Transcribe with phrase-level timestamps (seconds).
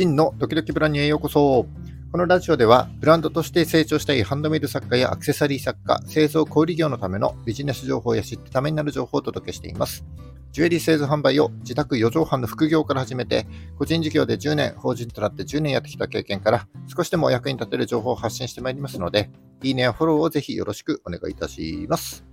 [0.00, 1.66] 真のドキドキブランニュへようこそ。
[2.10, 10.06] このラジオでは、ブランドとして成長したいハンドメイド作家やアクセサリー作家、製造小売業のためのビジネス情報や知ってためになる情報をお届けしています。
[10.52, 13.46] ジュエリー製造販売を自宅4畳半の副業から始めて、
[13.76, 19.30] 個人事業で10年、法人となって10年やってきた経験から、少しでもお役に立てる情報を発信してまいりますので、
[19.62, 22.24] いいねやフォローをぜひよろしくお願いいたします。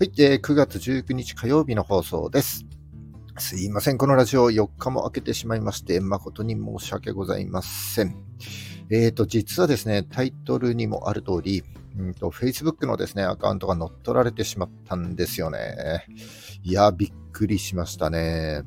[0.00, 2.67] はい、えー、9月19日火曜日の放送です。
[3.40, 3.98] すいません。
[3.98, 8.16] このラジオ4日も開けてしまいまして、誠に申し訳ございません。
[8.90, 11.62] えっ、ー、と、実はですね、タイトルにもある通り、
[11.96, 16.04] うんと、Facebook のですね、アカウントが乗っ取られてしまったんですよね。
[16.64, 18.62] いや、びっくりしましたね。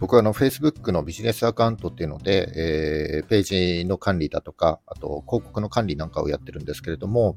[0.00, 7.36] 僕はあの Facebook のビジネスアカウントっていうので、えー、ページの管理だとか、あと広告の管理なんかをやってるんですけれども、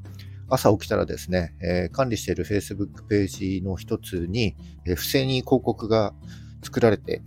[0.49, 6.13] 朝起きたらですね、えー、管理している Facebook ページの一つに、えー、不正に広告が
[6.63, 7.21] 作られて、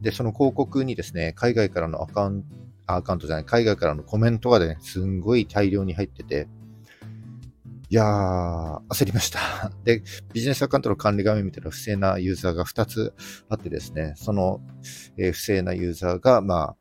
[0.00, 2.48] で、その広告にですね、海外からのアカウント、
[2.86, 6.48] アカウントじゃない、海外からのコメントがね、すんごい大量に入ってて、
[7.90, 9.70] いやー、焦りました。
[9.84, 13.14] で、ビジネスアカウントの管理画面見たら不正なユーザーが2つ
[13.48, 14.60] あってですね、その、
[15.16, 16.76] えー、不正なユーザーが、まあ、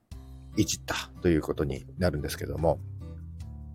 [0.57, 2.79] いじったということになるんですけども、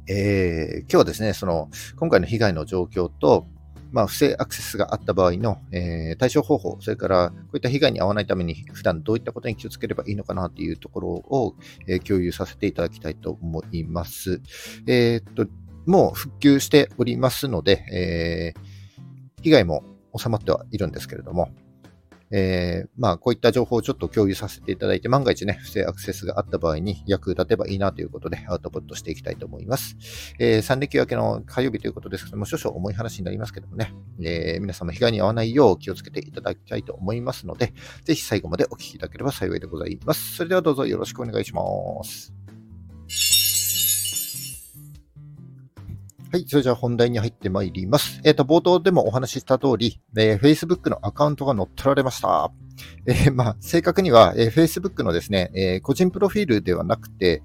[0.08, 3.46] えー、今日はですね、その、今回の被害の状況と、
[3.90, 11.54] まあ、不正アクセスがあった場合の、えー、対処方法、それからこういった被害に遭わないために普段どういったことに気をつければいいのかなというところを、
[11.86, 14.42] えー、共有させていただきたいと思います。
[14.86, 15.46] えー、っと、
[15.86, 18.54] もう復旧しておりますので、え、
[19.42, 19.84] 被害も
[20.16, 21.50] 収まってはいるんですけれども、
[22.30, 29.96] えー、まあ、こういった情報をちょっと共有させていただいて、万が一ね、不正アクセスがあった場合に役立てばいいなということで、アウトプットしていきたいと思います。
[30.38, 37.72] えー、3連休明けの火曜日ということですけども、少々重い話になりますけどもね、えー、皆様被害に遭わないよう気をつけていただきたいと思いますので、
[38.04, 40.36] ぜひ最後までお聞きいただければ幸いでございます。
[40.36, 41.62] それではどうぞよろしくお願いしま
[42.04, 42.37] す。
[46.30, 46.44] はい。
[46.46, 48.20] それじゃあ本題に入ってまいります。
[48.22, 52.52] えっ、ー、と、冒頭でもお話しした通り、えー、Facebook のアカウントが乗っ取られました。
[53.06, 57.42] えー、まあ、正確には、え、Facebook のですね、え、個人プロフィールではなくて、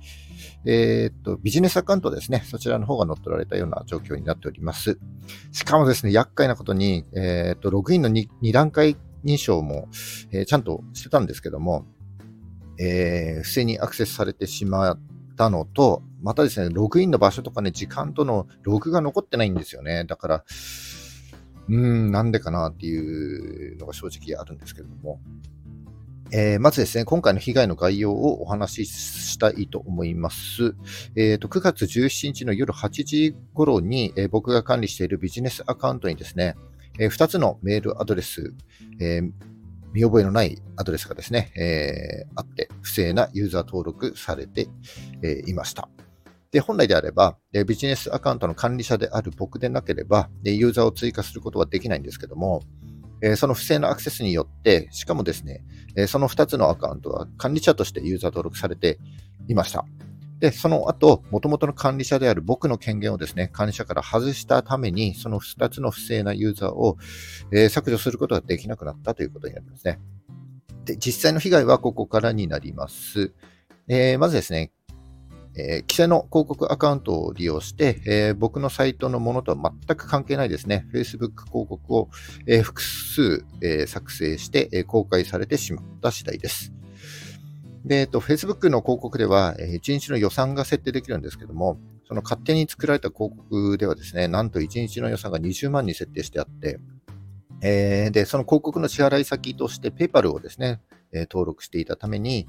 [0.66, 2.44] えっ、と、ビジネスアカウントですね。
[2.46, 5.00] そちらの方が乗っ取られたような状況になっております。
[5.54, 9.88] しかもですね、厄介なことに、えっ、と、ログインの 2, 2段階認証も、
[10.34, 11.86] えちゃんとしてたんですけども、
[12.78, 15.00] え不正にアクセスされてしまっ
[15.44, 20.06] たのと、またですね、ログインの場所とかね、時間とのログが残ってないんですよね。
[20.06, 20.46] だから、
[21.68, 25.20] うーん、なんでかなっていうのが正直あるんですけれども。
[26.32, 30.76] えー、まずですね、今回の被害の概要をお話ししたいと思います。
[31.16, 36.56] えーと、9月17日の夜8時頃に、えー、僕が管理しているビジネスアカウントにですね、
[36.98, 38.54] えー、2つのメールアドレス、
[39.00, 39.32] えー、
[39.94, 44.68] 見覚えのないアドレスがですね、えー、あって、不正なユーザー登録されて、
[45.22, 45.88] えー、いました。
[46.52, 47.38] で、本来であれば、
[47.68, 52.62] ビジネスアカウントの管理者である僕でなければ、ユーザーを追加することはできないんですけども、
[53.38, 55.64] その不正なアクセスによって、しかもですね、
[56.08, 59.00] その2つのアカウントは管理者としてユーザー登録されて
[59.48, 59.86] いました。
[60.44, 66.98] で、その後、元々の管理者である僕の権限をですね、管理者から外したために、その2つの不正なユーザーを、
[67.54, 70.02] えー、削除することができなくなったということになりますね。
[70.84, 73.34] で、実際の被害はここからになります。
[73.88, 74.74] えー、まずですね、
[75.56, 82.10] えー、規制の広告アカウントを利用して、えー、僕のサイトのものとは全く関係ないですね、Facebook 広告を、
[82.48, 86.74] えー、複数、え作成して、え公開されてしまった次第です。
[87.86, 91.78] で、えっと、Facebook の広告では、えー、1日の予算が設定できるんですけども、
[92.08, 96.80] その勝手に作られた広告ではですね、なんと1日の予算が20万に設定してあって、
[97.62, 100.82] えー、で、その広告の支払い先として PayPal をですね、
[101.30, 102.48] 登録していたために、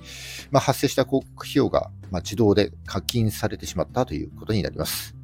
[0.50, 5.14] まあ、発生した広告費用が、まあ、自動で課金されてしまったということになります。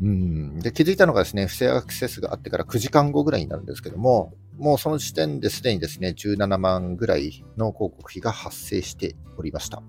[0.00, 9.82] で気づいたのがですね、不正アクセスがあってから9時間後ぐらいになるんですけども、もうその時点ですでにですね、17万ぐらいの広告費が発生しておりました。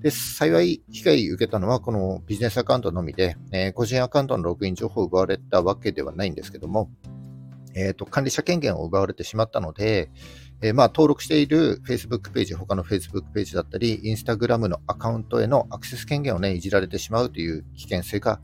[0.00, 6.90] で幸い、被害を受けたのはこのビジネスアカウントのみで、えー、個人アカウントのログイン情報を奪われたわけではないんですけども、
[7.74, 10.10] えーと、管理者権限を奪われてしまったので、
[10.62, 18.40] えー、まあ、登録している Facebook ページ、他の Facebook ページだったり、Instagram のアカウントへのアクセス権限をね、いじられてしまうという危険性が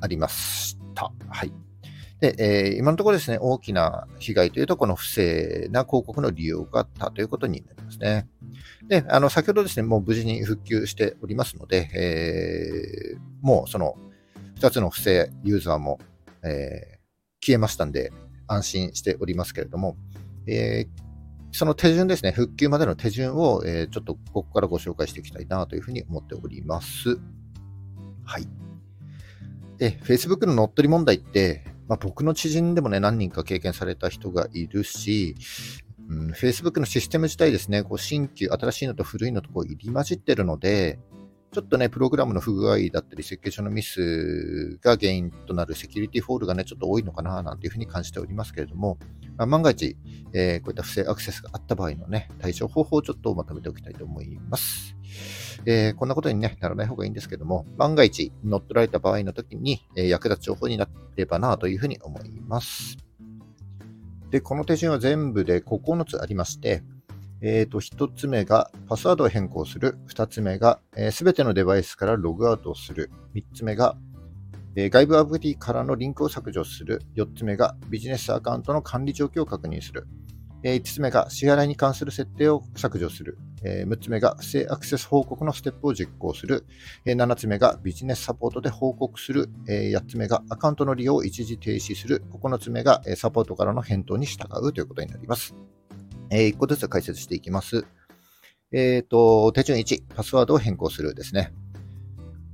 [0.00, 1.12] ありました。
[1.28, 1.52] はい。
[2.20, 8.28] で、えー、今のところですね、大きな被害というと、この不正な広告の利用があったということになりますね。
[8.88, 13.96] で、あの、先ほどですね、もう無事に復旧しておりますので、えー、もうその
[14.56, 16.00] 2つの不正ユーザーも、
[16.42, 18.12] えー、消えましたんで、
[18.48, 19.96] 安心しておりますけれども、
[20.46, 20.88] えー、
[21.52, 27.18] その手順ですね、復旧までの手順を、えー、ちょっとここからご紹介していきたいなというふうに思っております。
[28.24, 28.67] はい。
[29.78, 35.36] で、Facebook の乗っ取り問題って、まあ、僕の知人でもね、何人か経験された人がいるし、
[36.08, 40.98] うん、Facebook のシステム自体ですね、こう新旧、新しいのと古いのとこう入り混じってるので、
[41.50, 48.98] ちょっとね、プログラムの不具合だったり、設計書のミスが原因となるセキュリティフォールがね、ちょっと多いのかな、なんていうふうに感じておりますけれども、
[49.38, 49.96] まあ、万が一、
[50.34, 54.97] えー、こういった不正アクセスがあった場合のね、対処方法をちょっとまとめておきたいと思います。
[55.66, 62.96] えー、こんなことに、ね、ならない方がいいんですけども、万が一乗っ取られた場合の時に、えー、役立つ情報になればなというふうに思います。
[64.30, 66.82] で、この手順は全部で9つありまして、
[67.40, 69.96] え、ー、と、1つ目がパスワードを変更する。
[70.08, 70.80] 2つ目が
[71.12, 73.10] すべ、えー、てのデバイスからログアウトをする。
[73.34, 73.96] 3つ目が、
[74.74, 77.02] え、外部アプリからのリンクを削除する。
[77.14, 80.06] 4つ目がビジネスアカウントの管理状況を確認する。
[80.62, 83.38] え、5つ目が支払いに関する設定を削除する。
[83.62, 86.64] え、6つ目が不正アクセス報告のステップを実行する。
[87.04, 89.48] え、7つ目がビジネスサポートで報告する。
[89.68, 92.24] え、8つ目がアカウントの利用を一時停止する。
[92.32, 95.54] 9つ目がサポートからの返答に従うということになります。
[96.30, 97.86] え、1個ずつ解説していきます。
[98.72, 101.52] えっ、ー、と、手順1、パスワードを変更するですね。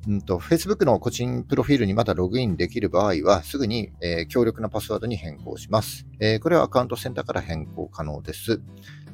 [0.07, 8.61] うんと、Facebook の個人プロフィールにまだログインできる場合は、すぐに、えー、強力なパスワードに変更します、えー、これはアカウントセンターから変更可能です。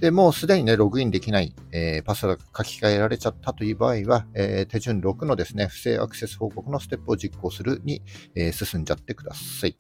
[0.01, 8.03] で、もうすでにね、ログインできない、えー、パスワードが書き換えられちゃったという場合は、え手順6のですね、不正アクセス報告のステップを実行するに、
[8.35, 9.77] え進んじゃってください。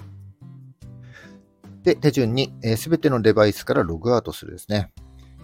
[1.82, 4.92] で、手順に、す、べ、てのデバイスからログアウトするですね。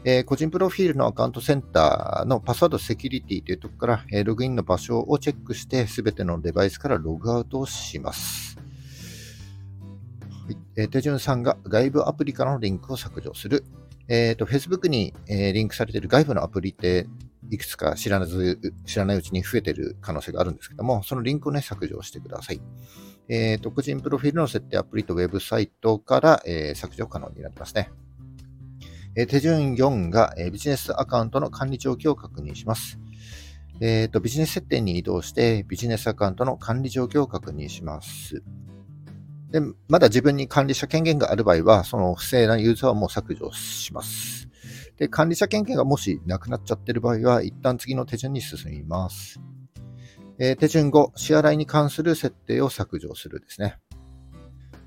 [0.09, 8.57] えー、個人プロフィールのアカウントセンターのパスワードセキュリティというところから、えー、ログインの場所をチェックして、すべてのデバイスからログアウトをします。
[10.47, 13.65] はいえー、手順3が外部アプリからのリンクを削除する。
[14.07, 17.09] えーと、Facebook に、え、リンクされている外部のアプリって
[17.51, 22.61] いくつか知らず知らないうちに増えている可能性があるんですけども、そのリンクをね、削除してください。
[23.29, 27.91] えーと、個人プロフィールの設定アプリとウェブサイトから、えー、削除可能になりますね。
[29.17, 32.99] え手順4が、えビジネスアカウントの管理状況を確認します。
[33.81, 38.43] えーと、ビジネス設定に移動して、ビジネスアカウントの管理状況を確認します。
[39.51, 44.49] でまだ自分に管理者権限がある場合は、その不正なユーザーをもう削除します。
[44.99, 49.41] で管理者権限がもしなくなっちゃってる場合は、一旦次の手順に進みます。
[50.39, 53.79] えー、手順5、支払いに関する設定を削除するですね。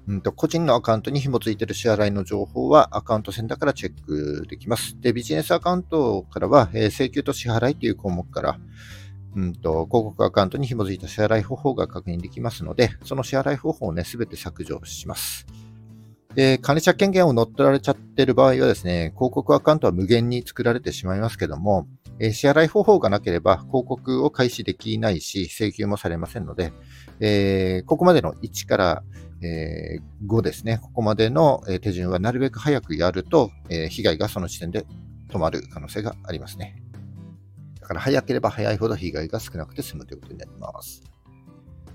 [0.09, 4.99] うんと、個人のアカウントに紐付いている支払いの情報はアカウントセンターからチェックできます。
[4.99, 8.59] で、ビジネスアカウントからは、えー、請求と支払いという項目から、
[9.35, 15.45] うんと、広告アカウントに紐付いた支払い方法が確認できますので、その支払い方法をね、すべて削除します。
[16.33, 21.87] で、管理者権限を乗っ取られちゃってる場合はですね、広告アカウントは無限に作られてしまいますけども、
[22.19, 26.73] え、支払い方法がなければ広告を開始できないし、請求もされませんので、
[27.19, 29.03] えー、ここまでの1から
[29.41, 30.79] え、5ですね。
[30.81, 34.85] ここまでの手順はなるべく早くやると、え、被害がその時点で
[35.29, 36.81] 止まる可能性がありますね。
[37.79, 41.03] だから早ければ早いほど被害が少なくて済むということになります。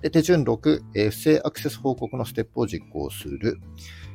[0.00, 3.60] で手順6、え、不正アクセス報告のステップを実行する。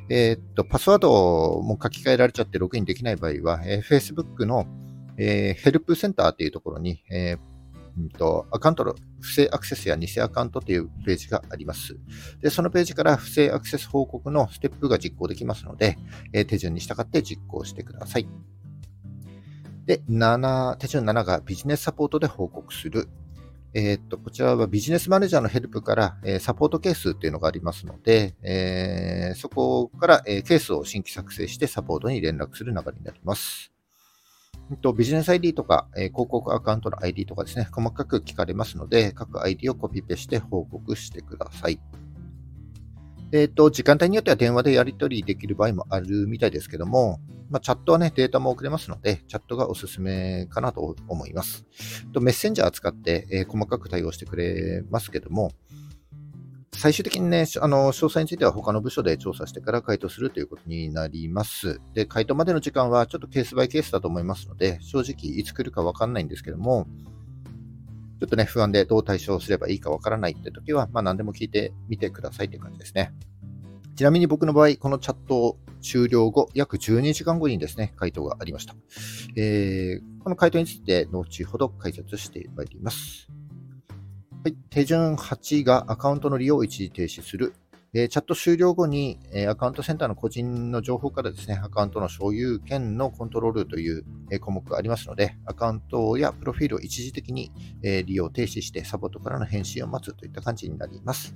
[0.10, 4.66] えー、っと、パスワードも書き換えられちゃってログインできない場合は、え、Facebook の、
[5.18, 7.38] え、ヘルプセンターというところに、え
[7.98, 11.98] うんと、アカウントの不正アクセスや偽アカウントというページがあります。
[12.42, 15.98] で、そのページから不正アクセス報告のステップが実行できますので、
[16.34, 18.28] えー、手順に従って実行してください。
[19.86, 23.10] で、7、手順7がビジネスサポートで報告する。
[23.74, 33.72] えー、っと、こちらはビジネスマネージャーのヘルプから、えー、サポートケースっていうのがありますので、えー、そこから、えケースを新規作成してサポートに連絡する流れになります。
[34.78, 41.80] とビジネス ID とか、え、広告アカウントの ID とかですね、細かく聞かれますので、各 ID をコピペして報告してください。
[43.32, 51.66] えっ、ー、と、時間帯によっては電話でやり取りできる場合もあるみたいですけども、まあ、チャットはね、データも送れますので、チャットがおすすめかなと思います。
[52.12, 55.52] とメッセンジャー使って、えー、細かく対応してくれますけども、
[56.80, 61.82] 最終的にね、あの、詳細については他の部署で調査してから回答するということになります。
[61.94, 66.88] で、回答までの時間はちょっとケースバイケースだと思いますので、正直いつ来るかわかんないんですけども、
[68.22, 73.12] ちょっとね、不安でどう対処すればいいかわからないって時は、まあ何でも聞いてみてくださいって感じですね。
[73.98, 78.74] ちなみに僕の場合、このチャット終了後、約12時間後にですね、回答がありました。
[79.36, 83.30] えー、この回答について後ほど解説してまいります。
[84.42, 87.54] はい、手順8がアカウントの利用を一時停止する。
[87.94, 97.52] えー、チャット終了後に、えー、アカウントセンターの個人の情報からですね、アカウントの所有権のコントロールという、えー、項目がありますので、アカウントやプロフィールを一時的に、
[97.84, 101.36] え利用停止してサポートからの返信を待つといった感じになります。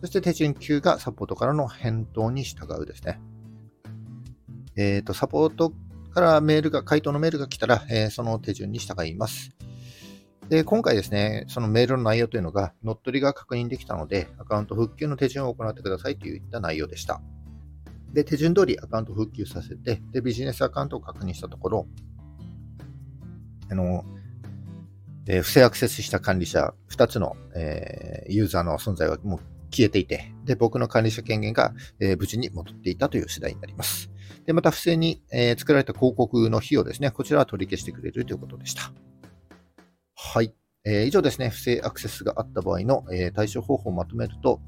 [0.00, 3.18] そして手順9がサポートからの返答に従うですね。
[4.76, 5.72] えっ、と、サポート
[6.14, 9.50] からメールが、回答のメールが来たら、えその手順に従います。
[10.48, 17.20] で、今回ですね、そのメールの内容というのが、乗っ取りが確認できたので、アカウント復旧の手順を行ってくださいといった内容でした。
[18.12, 21.86] で、手順通りアカウント復旧させて、で、ビジネスアカウントを確認したところ、
[23.70, 24.04] あの、
[25.28, 34.10] え不正アクセスした管理者2つの、えー、ユーザーの存在はもう消えていて、で、僕の管理者権限が、えー、無事に戻っていたという次第になります。
[34.46, 38.92] で、また不正に、えー、作られた広告の費用ですね、こちらは取り消してくれるということでした。
[40.18, 40.54] はい。
[40.86, 44.62] えー、以上ですね、不正アクセスがあった場合の、えー、対処方法をまとめると、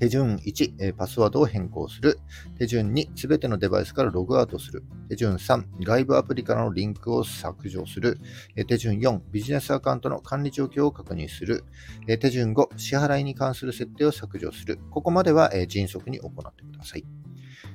[0.00, 2.18] 手順1、えー、パスワードを変更する。
[2.58, 4.82] 手順2、すべてのデバイスからログアウトする。
[5.10, 8.18] 手順3、外部アプリからのリンクを削除する。
[8.56, 11.64] え、手順4、ビジネスアカウントの管理状況を確認する。
[12.08, 14.78] え、手順5、支払いに関する設定を削除する。
[14.90, 17.04] ここまでは、え、迅速に行ってください。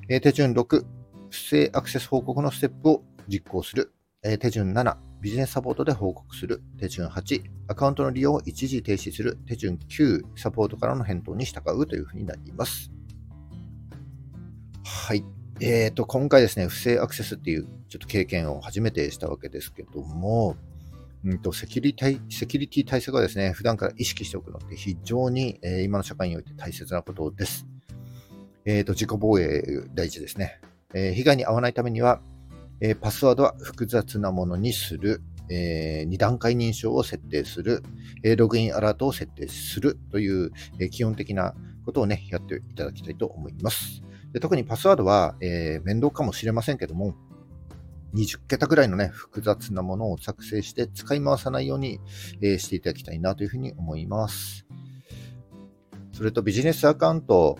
[0.08, 0.84] え、手順6、
[1.30, 3.92] 不正アクセス報告のステップを実行する。
[4.24, 6.62] え、手順7、ビジネスサポートで報告する。
[6.78, 9.36] 手順8、アカウントの利用を一時停止する。
[9.46, 12.90] 手順9、サポートからの返答に従うというふうになります。
[14.84, 15.24] はい。
[15.60, 20.56] えっ、ー、と、今回ですね、不正アクセスっていうちょっと経験を初めてしたわけですけども、
[21.22, 27.66] うんと、セキュリティ、セキュリティ対策はですね、普段から意識しておくのって非常に、えー、今の社会において大切なことです。
[28.64, 29.62] えっ、ー、と、自己防衛
[29.94, 30.60] 大事ですね。
[30.94, 32.22] えー、被害に遭わないためには、
[32.80, 35.22] えー、パスワードは複雑なものにする。
[35.52, 37.82] えー、2段階認証を設定する、
[38.22, 44.00] えー、ログインアラートを設定するという、え、基本的なことをね、やっていただきたいと思います。
[44.32, 47.16] で特にパスワードは、え、面倒かもしれませんけども、
[48.14, 51.98] 20桁ぐらいのね、複雑なものを作成して使い回さないように、
[52.40, 54.66] え、していただきたいなというふうに思います。
[56.12, 57.58] それとビジネスアカウント、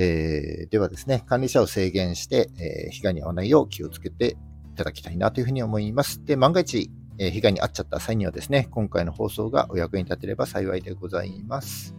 [0.00, 4.36] えー、ではですね、管理者を制限して、えー、被害に遭わないよう気をつけて
[4.72, 6.24] いただきたいなというふうに思います。
[6.24, 6.88] で、万が一、
[7.18, 11.96] え、被害に遭っちゃった際にはですね、今回の放送がお役に立てれば幸いでございます。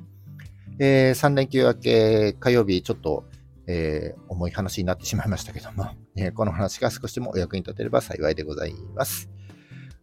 [0.80, 3.26] えー、3連休明け火曜日、ちょっと、
[3.68, 9.30] えー、重い話になってしまいましたけども、えー、この話が少しでもお役に立てれば幸いでございます。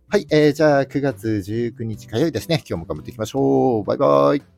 [0.09, 3.85] はい、えー、じゃあ9月19日火曜日ですね、今日も頑張っていきましょう。
[3.85, 4.56] バイバイ。